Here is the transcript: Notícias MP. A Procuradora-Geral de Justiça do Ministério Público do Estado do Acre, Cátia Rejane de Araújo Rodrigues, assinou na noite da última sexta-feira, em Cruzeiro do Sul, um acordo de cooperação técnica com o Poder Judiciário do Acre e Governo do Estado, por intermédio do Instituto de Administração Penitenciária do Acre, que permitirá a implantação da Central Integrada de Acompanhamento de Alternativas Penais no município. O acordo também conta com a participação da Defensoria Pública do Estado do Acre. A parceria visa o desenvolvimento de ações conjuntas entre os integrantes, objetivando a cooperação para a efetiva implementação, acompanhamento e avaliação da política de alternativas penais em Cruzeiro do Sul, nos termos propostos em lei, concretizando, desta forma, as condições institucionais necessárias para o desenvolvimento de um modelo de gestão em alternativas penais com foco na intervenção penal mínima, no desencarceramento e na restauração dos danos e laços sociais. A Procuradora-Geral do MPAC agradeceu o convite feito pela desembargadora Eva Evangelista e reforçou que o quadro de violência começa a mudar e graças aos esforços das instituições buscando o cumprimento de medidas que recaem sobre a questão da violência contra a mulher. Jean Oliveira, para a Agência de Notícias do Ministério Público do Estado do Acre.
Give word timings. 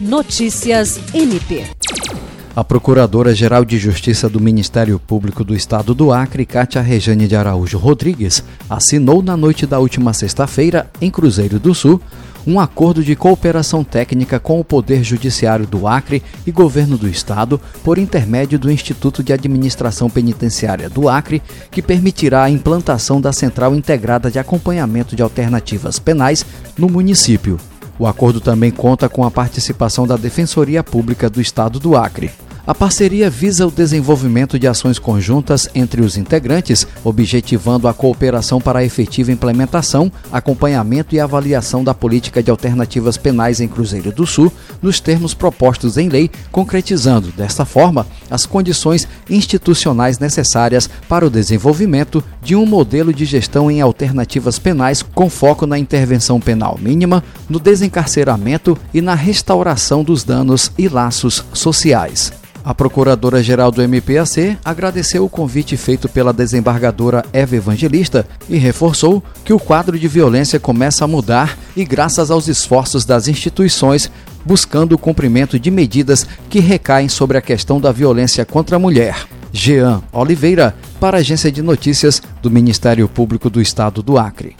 Notícias 0.00 1.00
MP. 1.12 1.64
A 2.54 2.62
Procuradora-Geral 2.62 3.64
de 3.64 3.78
Justiça 3.78 4.28
do 4.28 4.38
Ministério 4.38 4.96
Público 4.96 5.42
do 5.42 5.56
Estado 5.56 5.92
do 5.92 6.12
Acre, 6.12 6.46
Cátia 6.46 6.80
Rejane 6.80 7.26
de 7.26 7.34
Araújo 7.34 7.78
Rodrigues, 7.78 8.44
assinou 8.70 9.24
na 9.24 9.36
noite 9.36 9.66
da 9.66 9.80
última 9.80 10.12
sexta-feira, 10.12 10.88
em 11.00 11.10
Cruzeiro 11.10 11.58
do 11.58 11.74
Sul, 11.74 12.00
um 12.46 12.60
acordo 12.60 13.02
de 13.02 13.16
cooperação 13.16 13.82
técnica 13.82 14.38
com 14.38 14.60
o 14.60 14.64
Poder 14.64 15.02
Judiciário 15.02 15.66
do 15.66 15.88
Acre 15.88 16.22
e 16.46 16.52
Governo 16.52 16.96
do 16.96 17.08
Estado, 17.08 17.60
por 17.82 17.98
intermédio 17.98 18.56
do 18.56 18.70
Instituto 18.70 19.20
de 19.20 19.32
Administração 19.32 20.08
Penitenciária 20.08 20.88
do 20.88 21.08
Acre, 21.08 21.42
que 21.72 21.82
permitirá 21.82 22.44
a 22.44 22.50
implantação 22.50 23.20
da 23.20 23.32
Central 23.32 23.74
Integrada 23.74 24.30
de 24.30 24.38
Acompanhamento 24.38 25.16
de 25.16 25.24
Alternativas 25.24 25.98
Penais 25.98 26.46
no 26.78 26.88
município. 26.88 27.58
O 27.98 28.06
acordo 28.06 28.40
também 28.40 28.70
conta 28.70 29.08
com 29.08 29.24
a 29.24 29.30
participação 29.30 30.06
da 30.06 30.16
Defensoria 30.16 30.84
Pública 30.84 31.28
do 31.28 31.40
Estado 31.40 31.80
do 31.80 31.96
Acre. 31.96 32.30
A 32.68 32.74
parceria 32.74 33.30
visa 33.30 33.66
o 33.66 33.70
desenvolvimento 33.70 34.58
de 34.58 34.68
ações 34.68 34.98
conjuntas 34.98 35.70
entre 35.74 36.02
os 36.02 36.18
integrantes, 36.18 36.86
objetivando 37.02 37.88
a 37.88 37.94
cooperação 37.94 38.60
para 38.60 38.80
a 38.80 38.84
efetiva 38.84 39.32
implementação, 39.32 40.12
acompanhamento 40.30 41.14
e 41.14 41.18
avaliação 41.18 41.82
da 41.82 41.94
política 41.94 42.42
de 42.42 42.50
alternativas 42.50 43.16
penais 43.16 43.62
em 43.62 43.68
Cruzeiro 43.68 44.12
do 44.12 44.26
Sul, 44.26 44.52
nos 44.82 45.00
termos 45.00 45.32
propostos 45.32 45.96
em 45.96 46.10
lei, 46.10 46.30
concretizando, 46.52 47.32
desta 47.32 47.64
forma, 47.64 48.06
as 48.30 48.44
condições 48.44 49.08
institucionais 49.30 50.18
necessárias 50.18 50.90
para 51.08 51.26
o 51.26 51.30
desenvolvimento 51.30 52.22
de 52.42 52.54
um 52.54 52.66
modelo 52.66 53.14
de 53.14 53.24
gestão 53.24 53.70
em 53.70 53.80
alternativas 53.80 54.58
penais 54.58 55.00
com 55.00 55.30
foco 55.30 55.66
na 55.66 55.78
intervenção 55.78 56.38
penal 56.38 56.78
mínima, 56.78 57.24
no 57.48 57.58
desencarceramento 57.58 58.76
e 58.92 59.00
na 59.00 59.14
restauração 59.14 60.04
dos 60.04 60.22
danos 60.22 60.70
e 60.76 60.86
laços 60.86 61.42
sociais. 61.54 62.37
A 62.64 62.74
Procuradora-Geral 62.74 63.70
do 63.70 63.82
MPAC 63.82 64.58
agradeceu 64.64 65.24
o 65.24 65.28
convite 65.28 65.76
feito 65.76 66.08
pela 66.08 66.32
desembargadora 66.32 67.24
Eva 67.32 67.56
Evangelista 67.56 68.26
e 68.48 68.56
reforçou 68.56 69.22
que 69.44 69.52
o 69.52 69.58
quadro 69.58 69.98
de 69.98 70.08
violência 70.08 70.60
começa 70.60 71.04
a 71.04 71.08
mudar 71.08 71.56
e 71.76 71.84
graças 71.84 72.30
aos 72.30 72.48
esforços 72.48 73.04
das 73.04 73.28
instituições 73.28 74.10
buscando 74.44 74.92
o 74.92 74.98
cumprimento 74.98 75.58
de 75.58 75.70
medidas 75.70 76.26
que 76.48 76.60
recaem 76.60 77.08
sobre 77.08 77.38
a 77.38 77.42
questão 77.42 77.80
da 77.80 77.92
violência 77.92 78.44
contra 78.44 78.76
a 78.76 78.78
mulher. 78.78 79.26
Jean 79.52 80.02
Oliveira, 80.12 80.74
para 81.00 81.16
a 81.16 81.20
Agência 81.20 81.50
de 81.50 81.62
Notícias 81.62 82.22
do 82.42 82.50
Ministério 82.50 83.08
Público 83.08 83.48
do 83.48 83.60
Estado 83.60 84.02
do 84.02 84.18
Acre. 84.18 84.56